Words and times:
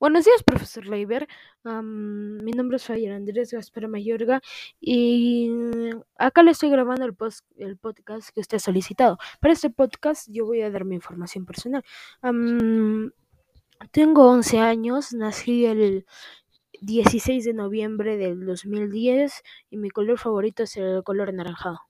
Buenos 0.00 0.24
días, 0.24 0.42
profesor 0.42 0.86
Leiber. 0.86 1.28
Mi 1.62 2.52
nombre 2.52 2.76
es 2.78 2.84
Fayer 2.86 3.12
Andrés 3.12 3.52
Gaspar 3.52 3.86
Mayorga 3.86 4.40
y 4.80 5.50
acá 6.16 6.42
le 6.42 6.52
estoy 6.52 6.70
grabando 6.70 7.04
el, 7.04 7.14
post- 7.14 7.44
el 7.58 7.76
podcast 7.76 8.30
que 8.30 8.40
usted 8.40 8.56
ha 8.56 8.60
solicitado. 8.60 9.18
Para 9.40 9.52
este 9.52 9.68
podcast 9.68 10.26
yo 10.30 10.46
voy 10.46 10.62
a 10.62 10.70
dar 10.70 10.86
mi 10.86 10.94
información 10.94 11.44
personal. 11.44 11.84
Tengo 13.92 14.30
11 14.30 14.58
años, 14.58 15.12
nací 15.12 15.66
el 15.66 16.06
16 16.80 17.44
de 17.44 17.52
noviembre 17.52 18.16
del 18.16 18.46
2010 18.46 19.42
y 19.70 19.76
mi 19.76 19.90
color 19.90 20.18
favorito 20.18 20.62
es 20.62 20.76
el 20.78 21.02
color 21.04 21.28
anaranjado. 21.28 21.89